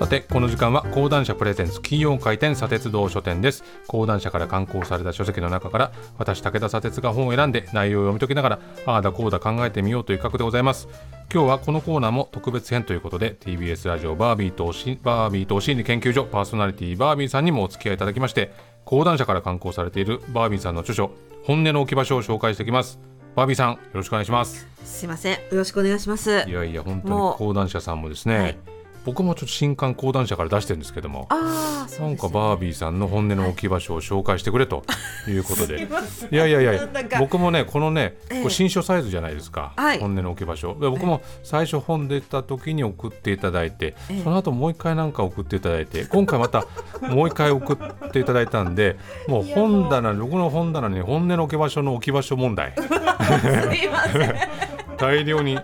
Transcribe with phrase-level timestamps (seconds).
[0.00, 3.62] さてこの時間は講談社プレゼンツ金曜回転砂鉄道書店です。
[3.86, 10.88] 講談社から刊行された書籍の中から私武田砂鉄が本を選んで内容を読み解きながらああだこうだ考えてみようという企画でございます。
[11.30, 18.54] 今日はこのコーナーも特別編ということで TBS ラジオバービーとしバービーと心理研究所パーソナリティバービーさんにもお付き合いいただきまして
[18.86, 21.10] 講談社から刊行されているバービーさんの著書
[21.44, 22.98] 本音の置き場所を紹介していきます。
[23.36, 24.66] バービーさんよろしくお願いします。
[24.82, 25.34] すいません。
[25.34, 26.30] よろしくお願いします。
[26.48, 34.84] いやいや本当に講談社さんもですね、はい僕もちょっと新刊講談社から出してるんですけどもああそうなんかバービーさんの本音の置き場所を紹介してくれと
[35.28, 38.42] いうことで、すいやいやいや僕もねこのね、ええ。
[38.42, 39.98] これ新書サイズじゃないですか、はい。
[39.98, 40.76] 本音の置き場所。
[40.80, 44.22] で僕も最初本出た時に送っていただいて、ええ。
[44.22, 46.64] その後もう一回なんか送っていただいて 今回また
[47.02, 48.96] もう一回送っていただいたんで
[49.28, 52.74] もう本棚僕の本棚に本音の置き場所の置き場所問題。
[52.76, 54.34] すいません。
[54.96, 55.58] 大量に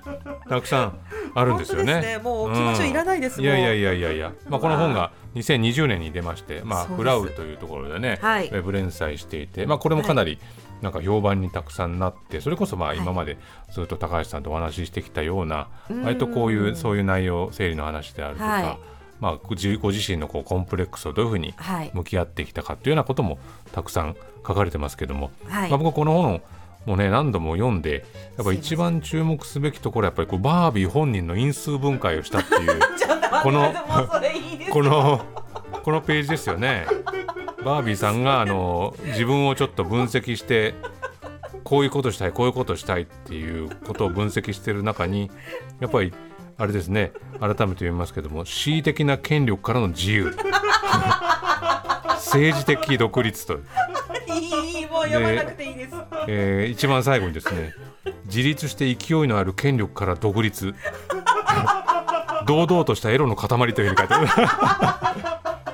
[0.48, 0.98] たくさん
[1.36, 2.00] あるんですよね。
[2.00, 2.18] ね。
[2.18, 8.48] もう置き場所いらないですもんいやいやいやいやいや、まあ、この本が2020年に出まして、まあ、フラウというところでね、はい。
[8.48, 10.38] ウェブ連載していて、まあ、これもかなり
[10.80, 12.98] なんか評判にたくさんなってそれこそまあはい。
[12.98, 13.36] 今まで
[13.70, 16.02] ずっと高橋さんとお話ししてきたような、うん。
[16.04, 18.78] 割とこういうそういう内容生理の話であるとか、はい。
[19.20, 19.68] まあ、ご自
[20.10, 21.90] 身のこうコンプレックスをどういうふうにはい。
[21.92, 23.38] 向き合ってきたかというようなことも
[23.72, 25.70] たくさん書かれてますけども、はい。
[25.70, 26.42] まあ、僕はこの本
[26.86, 28.04] もね何度も読んで
[28.36, 32.80] やっぱ一番注目すべきところはやっぱりこうバービー本人の因数分解をしたっていう
[33.42, 33.74] この
[34.70, 35.20] この
[35.82, 36.86] このページですよね。
[37.64, 40.74] バービーさんがあの自分をちょっと分析して
[41.64, 45.32] こういうことしたいこういうことしたいっていうことを分析している中に
[45.80, 46.12] やっぱり
[46.58, 50.36] あれですね改めて読みますけども恣意的な権力からの自由。
[52.36, 53.60] 政治的独立と、
[54.28, 55.94] いいもう読まなくていいです。
[56.28, 57.74] えー一番最後にですね
[58.26, 60.74] 自立して勢いのある権力から独立。
[62.46, 64.20] 堂々としたエロの塊というふうに書いてあ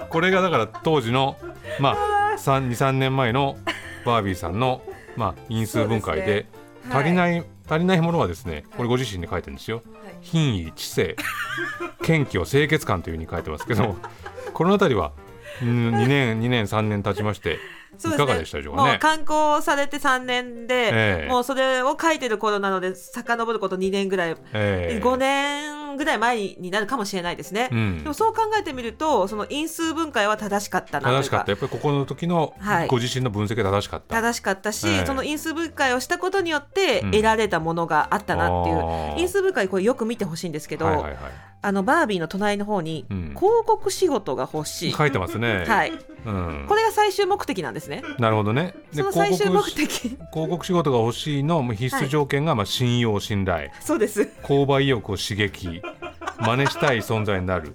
[0.00, 0.08] る。
[0.08, 1.36] これがだから当時の
[1.80, 3.57] まあ23年前の
[4.05, 4.83] バービーさんの、
[5.17, 6.95] まあ、因数分解でそうですね。
[6.95, 9.83] 足りない、足りないものはですねこれご自身で書いてるんですよ。
[10.23, 11.17] 品位知性
[12.02, 13.96] 謙虚清潔感というふうに書いてますけども
[14.55, 15.12] この辺りは
[15.62, 17.58] うん2年2年3年経ちまして
[17.98, 18.91] そういかがでしたでしょうかね。
[18.91, 21.29] もう刊行されて3年で、ええ。
[21.29, 25.05] もうそれを書いてる頃なので遡ること2年ぐらい、ええ。
[25.05, 28.03] 5年ぐらい前になるかもしれないですね、うん。
[28.03, 31.53] でもそう考えてみるとその因数分解は正しかったな正しかった。
[31.53, 32.89] やっぱりここの時のはい。
[32.89, 35.07] ご自身の分析が正しかった、正しかったし、ええ。
[35.07, 43.18] その因数分解をしたことによってうん得られたものがあったなっていう、あー因数分解これよく見てほしいんですけど、はいはいはいあのバービーの隣の方に、うん。
[43.36, 45.92] 広告仕事が欲しい、書いてますね、はい、
[46.27, 46.67] うん。
[46.68, 48.02] これが最終目的なんですね。
[48.18, 48.74] なるほどね。
[48.92, 50.00] でその最終目的。
[50.00, 53.70] 広告仕事が欲しいの必須条件が、まあ、信用信頼。
[53.80, 54.23] そうです。
[54.42, 55.80] 購買意欲を刺激。
[56.40, 57.73] 真似したい存在になる。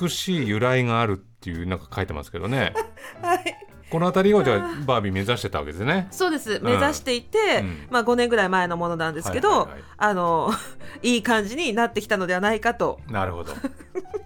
[0.00, 2.72] 美しい由来があるっていうなんか書いてますけどね。
[3.20, 3.63] はい、
[3.94, 6.08] この辺りをじゃあバービー目指してたわけですね。
[6.10, 6.58] そうです。
[6.64, 7.86] 目指していて、うん。
[7.90, 10.50] まあ5年ぐらい前のものなんですけど、あの
[11.04, 12.98] いい感じになってきたのではないかと。
[13.08, 13.52] なるほど。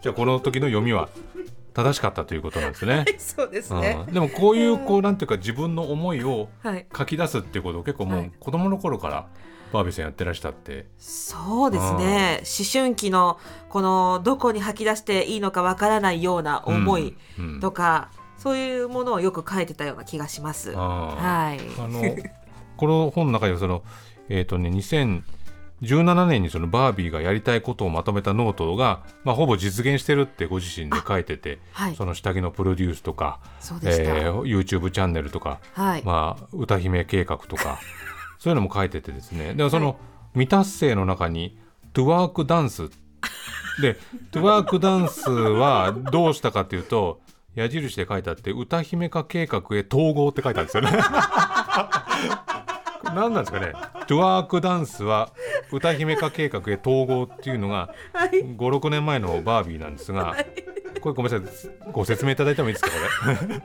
[0.00, 1.10] じゃあこの時の読みは
[1.74, 3.04] 正しかったということなんですね。
[3.20, 4.02] そうですね。
[4.08, 6.86] うん、でもこういうこうなんていうか自分の思いをはい。
[6.96, 8.26] 書き出すっていうことを結構もはい。
[8.28, 9.26] う子供の頃から
[9.70, 10.86] バービーさんやってらしたって。
[10.96, 12.40] そうですね。
[12.40, 17.16] 思春期のこのどこに吐き出していいのかわからないような思い
[17.60, 20.72] とか、そういうものをよく書いてたような気がします。
[20.76, 21.58] あはい。
[21.58, 22.02] ーあの
[22.76, 23.82] この本の中にはその
[24.28, 34.02] えっ、とね2017年にそのバービーがやりたいことをまとめたノートが、まあ、ほぼ実現してるってご自身で書いてて、はいその下着のプロデュースとか、そうでした。
[34.02, 36.02] えー YouTube チャンネルとか、はい。
[36.04, 37.78] まあ、歌姫計画とか
[38.38, 39.96] そういうのも書いててですねでもその
[40.34, 41.58] 未達成の中に
[41.92, 42.88] 「トゥワークダンス」
[43.82, 43.98] で
[44.30, 47.20] 「トゥワークダンス」はどうしたかというと
[47.54, 50.90] 矢印で書いてあって「歌姫化計画へ統合」って書いてあるんですよね。
[53.14, 53.72] 何なんですかね。
[54.06, 55.30] トゥワークダンスは
[55.72, 58.30] 歌姫化計画へ統合っていうのがはい。
[58.44, 60.36] 56年前のバービーなんですが
[61.00, 61.70] これごめんなさい。
[61.92, 62.96] ご説明いただいてもいいですかこ
[63.30, 63.36] れ？
[63.38, 63.60] トゥワー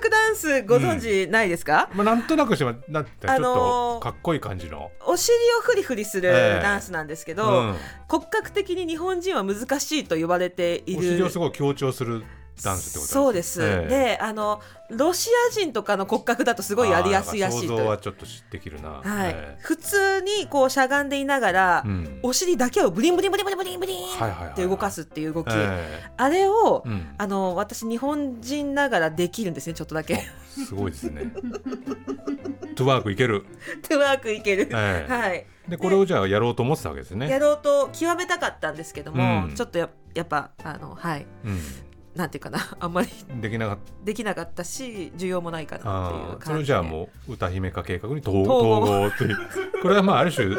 [0.00, 7.76] クダンスご存知ないですか、まあ、なんとなくしてもだってちょっとーかっこいい感じの、お尻をフリフリするええダンスなんですけど、うん。
[8.08, 12.24] 骨格的に日本人は難しいと言われていお尻をるすごい強調する
[12.62, 13.88] ダンスってことそうです、ええ。
[13.88, 14.60] であの
[14.90, 19.00] ロシア人とかの骨格だとすごいやりやすいらしいとはちょっとできるな。
[19.02, 19.32] はい。
[19.34, 22.20] え普通にこうしゃがんでいながら、えうん。
[22.22, 24.06] お尻だけをブリンブリンブリンブリンブリンブリン
[24.50, 27.14] って動かすっていう動き、えあれを、えうん。
[27.16, 30.22] あの私日本人ながらできるんですねちょっとだけ。
[30.48, 31.32] すごいですね。
[32.76, 33.44] トゥワークいける、
[33.82, 35.12] トゥワークいける、ええ。
[35.12, 35.46] はい。
[35.68, 37.28] でこれをじゃあやろうと思ってたわけですね。
[37.28, 39.54] やろうと極めたかったんですけども、うん。
[39.54, 41.26] ちょっとややっぱあのはい
[42.14, 46.44] なんていうかな あんまりうん、できなかっできなかったし需要もないかたなっていう感じで。
[46.46, 49.06] それじゃあもう歌姫化計画に統統合。
[49.08, 49.36] っていう。
[49.80, 50.54] これはまあある種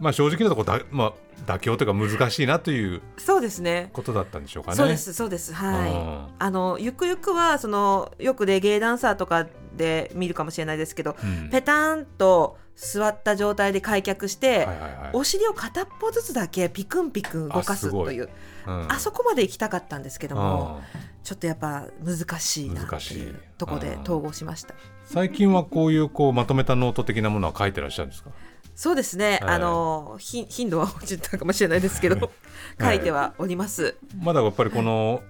[0.00, 1.12] まあ正直なところだ、まあ、
[1.46, 3.90] 妥協とか難しいなというそうですね。
[3.92, 4.76] ことだったんでしょうかね。
[4.76, 5.52] そうですそうです。
[5.52, 5.90] はい。
[5.90, 6.26] うん。
[6.38, 9.46] あのゆくゆくはそのよくレゲエダンサーとか
[9.76, 11.50] で見るかもしれないですけど、うん。
[11.50, 15.10] ペタンと座った状態で開脚して、はいはいはい。
[15.12, 18.28] お尻を片っぽずつだけピクンピクン動かあすという
[18.66, 18.92] うん。
[18.92, 23.30] あそこまで行きたかったんですけどもあちょっとやっぱ難しいなっていい。
[23.30, 24.02] うところでうん。
[24.02, 24.74] 統合しました。
[24.74, 28.30] ー最近はこういうこうまとめたノート的なものは書いてらっしゃるんですか？
[28.74, 29.54] そうですね、はい。
[29.54, 32.30] あのひ頻度は落ちたかもしれないですけど
[32.80, 35.22] 書いてはおります、まだやっぱりこの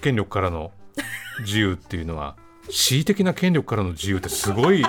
[0.00, 0.72] 権力からの
[1.40, 2.36] 自由っていうのは
[2.68, 4.82] 恣意的な権力からの自由ってすごい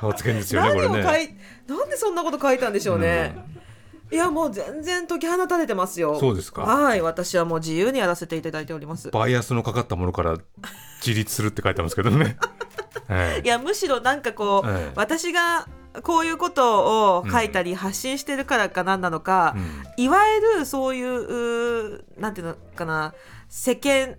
[0.00, 1.02] 発言ですよねこれね。
[1.66, 3.34] なんでそんなこと書いたんでしょうね、
[4.12, 6.20] いやもう全然解き放たれてますよ。
[6.20, 6.62] そうですか。
[6.62, 7.00] はい。
[7.00, 9.10] 私はもう自由にやらせていただいております。
[9.10, 10.36] バイアスのかかったものから
[11.04, 12.36] 自立するって書いてますけどね。
[13.08, 15.66] え えいやむしろなんかこう、ええ私が
[16.02, 20.04] こういうことを書いたり発信してるからかなんなのか、うん。
[20.04, 23.14] いわゆるそういうなんていうのかな
[23.48, 24.16] 世間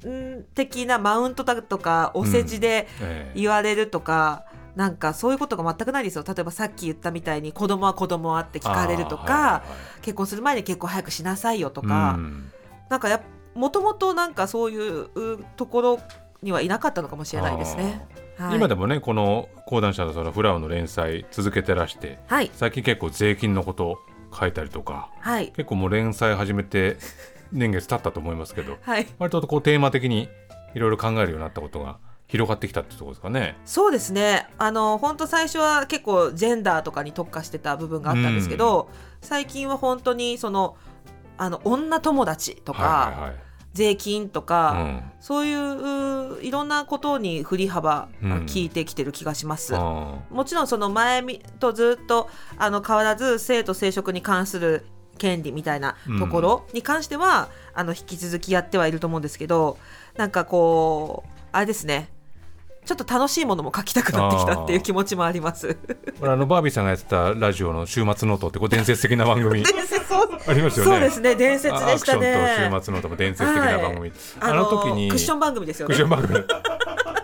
[0.54, 3.40] 的なマウントだとかお世辞でええ。
[3.40, 4.44] 言われるとか、
[4.76, 6.24] なんかそういうことが全くないですよ。
[6.28, 9.64] 例えばさっき言ったみたいに子供は子供はって聞かれるとか、は
[10.00, 12.52] い結婚する前に結婚早くしなさいよとうか、ん。
[12.90, 13.22] なんかやっ
[13.56, 16.00] もともとなんかそういううところ
[16.42, 18.06] にはいなかったのかもしれないですね。
[18.48, 22.52] はい、今でもねこの講談社のそのフラウの連載続けてらしてはい。
[22.54, 24.00] 最近結構税金のこと
[24.38, 25.48] 書いたりとかはい。
[25.56, 26.98] 結構もう連載始めて
[27.52, 29.08] 年月経ったと思いますけどはい。
[29.20, 30.30] 割とこうテーマ的に
[30.76, 31.98] いろいろ考えるようになったことが
[32.28, 33.56] 広がってきたってところですかね。
[33.66, 34.48] そうですね。
[34.58, 38.90] あの本当最初は結構ジェンダーとかに特化してた部分があったんですけど、
[39.22, 40.76] 最近は本当にその
[41.38, 43.36] あの女友達とか、はいはい
[43.74, 44.82] 税金とはか、い。
[44.82, 49.74] うんそういうういろんなことに振り幅うん聞いてきてる気がします。
[49.74, 54.86] あもちろんその前みとずっとあの変わらず性と生殖に関する
[55.18, 59.78] 権利みたいなところに関しては、あの引き続きやってはいると思うんですけど
[60.18, 62.10] なんかこうあれですね
[62.86, 65.78] ちょっと楽しいものも書きたくなってきたっていう気持ちもあります。
[66.22, 69.64] あのバービーさんがやってたラジオの「週末ノート」ってこう伝説的な番組。
[70.46, 70.92] ありますよね。
[70.92, 72.34] そうですね伝説でしたね。
[72.36, 75.96] アクションと週末ノートも伝説的な番組、ああの時にクッション番組ですよね。
[75.96, 76.10] クッション。
[76.10, 76.44] 番組。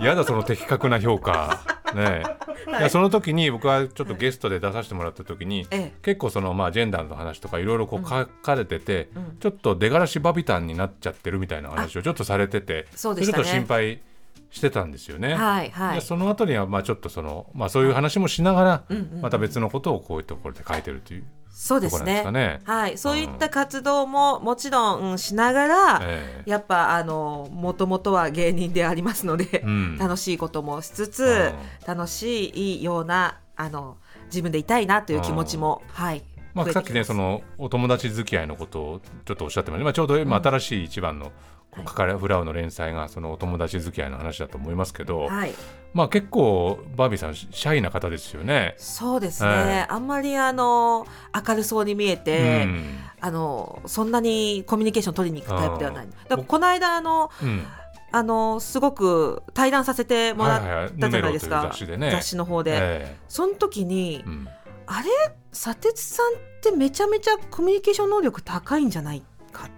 [0.06, 1.60] やだその的確な評価。
[1.94, 2.24] ね
[2.68, 2.90] え、はい。
[2.90, 5.94] その時に僕はちょっとゲストで出させてもらった時に、ええ。
[6.02, 9.38] 結構そのまあジェンダーの話とかいろいろこう書かれてて、うん。
[9.40, 12.86] ちょっと出がらしバビタンになっちゃってるみたいな話をちょっとされててね。
[12.96, 14.02] ちょっと心配
[14.50, 15.36] してたんですよね。
[15.36, 15.96] はいはい。
[15.96, 22.30] でその後にはまあちょっとその、まあ、そういう話もしながら、うんうんまた別のことをこういうところで書いてるというそうですね。
[22.32, 22.62] ね。
[22.64, 31.54] はい、そういった活動ももちろん、うんしながら、ええやっぱあのもともとは芸人でありますので、うん楽しいこともしつつ、う
[31.88, 32.50] 楽し
[32.80, 33.98] いようなあの
[34.28, 36.24] 自分でいたいなという気持ちも、はい。
[36.54, 41.32] まあ、さっきねそのお友達付き合いのことをちょっとおっしゃってました、まあ、ちょうど今新しい一番の
[41.72, 45.54] こう書かれフラウの連載がそのお友達付き合いの話だと思いますけど、はい、
[45.94, 48.76] まあ結構バービーさんシャイな方ですよね。
[48.78, 49.88] そうですね、はい。
[49.90, 51.06] あんまりあの
[51.48, 53.00] 明るそうに見えて、うん。
[53.22, 56.08] あのそんなにコミュニケーション取りに行くタイプではない。
[56.08, 57.66] だからこの間あのうん。
[58.12, 62.10] あのすごく対談させてもらっはいはいはいたじゃないですか、ヌメロという雑誌でね。
[62.12, 64.48] 雑誌の方で、えその時に、えうん。
[64.88, 65.10] あれ？
[65.52, 69.26] 砂鉄さんってめちゃめちゃコミュニケーション能力高いんじゃないか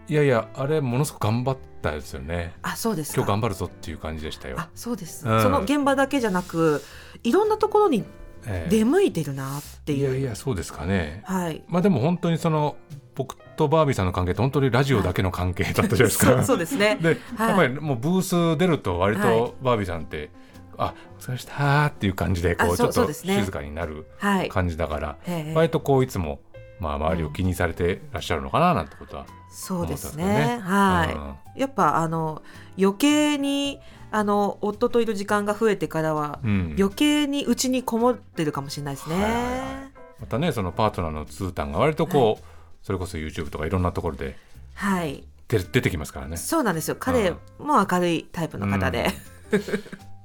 [0.08, 2.54] いやいやあれものすごく頑張ったですよね。
[2.62, 3.18] あそうですか。
[3.18, 4.56] 今日頑張るぞっていう感じでしたよ。
[4.60, 5.42] あそうです、うん。
[5.42, 6.82] その現場だけじゃなく
[7.24, 8.04] いろんなところに
[8.46, 8.70] ええ。
[8.70, 11.22] 出向いてるなっていう、いやいやそうですかね。
[11.26, 11.64] はい。
[11.68, 12.76] まあでも本当にその
[13.16, 16.26] 僕とバービーさんの関係って本当にラジオだけの関係だったじゃないですか。
[16.28, 16.98] そうそうですね。
[17.02, 17.50] で、はい。
[17.50, 18.22] やっぱりもうブー
[18.56, 20.32] ス出ると割はとバービーさんって、
[20.78, 24.50] あお疲れ様でしたっていう感じでこあそううちょっと静かになるはい。
[24.50, 25.54] 感じだから、ええ。
[25.54, 26.40] 割とこういつも
[26.82, 30.24] まあ周りを気にされてらっしゃるのかななんてことはそうですね。
[30.24, 30.62] 思ったんですよね。
[30.64, 32.42] はい、やっぱあの
[32.78, 33.80] 余計に
[34.12, 36.76] あの夫といる時間が増えてからは、うん。
[36.78, 39.24] 余計にうちにこもってるかもしれないですね、はい。
[39.24, 39.48] はいは
[39.88, 42.46] いまたねそのパートナーのツータンが割とこう、
[42.84, 44.38] それこそ YouTube とかいろんなところで
[44.76, 45.24] はい。
[45.48, 46.38] 出出てきますからね。
[46.38, 46.96] そうなんですよ。
[47.00, 49.10] 彼も明るいタイプの方で、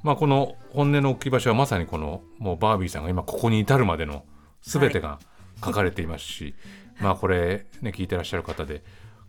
[0.02, 4.24] まあこの本音の置き場所はまさにこのもうバービーさんが今ここに至るまでの
[4.62, 5.18] 全てが
[5.64, 6.54] 書かれていますし、
[7.00, 8.82] まあこれね聞いてらっしゃる方で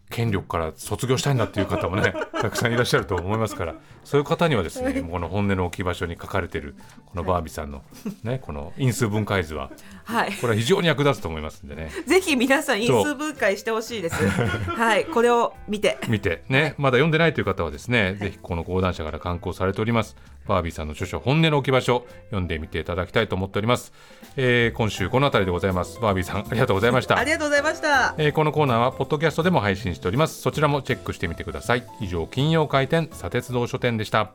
[0.09, 7.83] 権力から卒業したいんだっていう方もね たくさんいらっしゃると思いますからそういう方にはですねこの本音の置き場所に書かれているこのバービーさんの
[8.23, 9.69] ねこの因数分解図は
[10.07, 10.33] はい。
[10.33, 11.91] これは非常に役立つと思いますんでね。
[12.05, 14.25] ぜひ皆さん因数分解してほしいです。
[14.25, 15.03] はい。
[15.03, 15.97] これを見て。
[16.07, 16.43] 見て。
[16.47, 16.75] ね。
[16.77, 20.15] まだ読んでないという方はですね、ぜひこの講談社から刊行されております
[20.47, 23.93] バービーさんの著書本音の置き場所読んでみていただきたいと思っております、
[24.35, 25.99] えー今週この辺りでございます。
[25.99, 27.17] バービーさんありがとうございました。
[27.17, 28.15] ありがとうございました。
[28.17, 30.41] えーこのコーナーはポッドキャストでも配信しております。
[30.41, 31.83] そちらもチェックしてみてください。
[32.01, 34.31] 以上金曜開店砂鉄道書店でした